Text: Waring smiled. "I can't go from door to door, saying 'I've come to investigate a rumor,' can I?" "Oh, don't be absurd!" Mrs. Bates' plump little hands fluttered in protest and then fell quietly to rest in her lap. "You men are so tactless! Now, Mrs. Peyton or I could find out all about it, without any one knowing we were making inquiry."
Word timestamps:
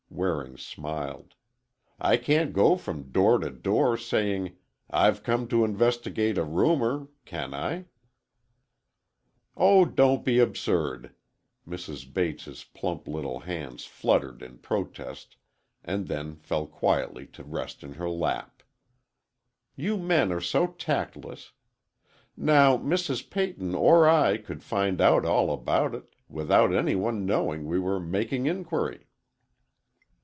Waring 0.13 0.57
smiled. 0.57 1.35
"I 1.97 2.17
can't 2.17 2.51
go 2.53 2.75
from 2.75 3.11
door 3.11 3.39
to 3.39 3.49
door, 3.49 3.97
saying 3.97 4.57
'I've 4.91 5.23
come 5.23 5.47
to 5.47 5.63
investigate 5.63 6.37
a 6.37 6.43
rumor,' 6.43 7.07
can 7.23 7.53
I?" 7.53 7.85
"Oh, 9.55 9.85
don't 9.85 10.25
be 10.25 10.37
absurd!" 10.37 11.15
Mrs. 11.65 12.13
Bates' 12.13 12.65
plump 12.65 13.07
little 13.07 13.39
hands 13.39 13.85
fluttered 13.85 14.43
in 14.43 14.57
protest 14.57 15.37
and 15.83 16.07
then 16.07 16.35
fell 16.35 16.67
quietly 16.67 17.25
to 17.27 17.43
rest 17.43 17.81
in 17.81 17.93
her 17.93 18.09
lap. 18.09 18.61
"You 19.77 19.97
men 19.97 20.31
are 20.33 20.41
so 20.41 20.67
tactless! 20.67 21.53
Now, 22.35 22.77
Mrs. 22.77 23.27
Peyton 23.29 23.73
or 23.73 24.07
I 24.07 24.37
could 24.37 24.61
find 24.61 24.99
out 24.99 25.25
all 25.25 25.51
about 25.51 25.95
it, 25.95 26.13
without 26.27 26.75
any 26.75 26.95
one 26.95 27.25
knowing 27.25 27.65
we 27.65 27.79
were 27.79 27.99
making 28.01 28.45
inquiry." 28.45 29.07